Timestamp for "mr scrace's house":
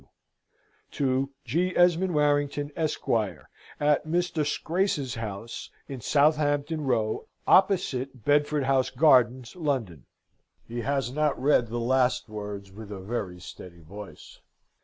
4.07-5.69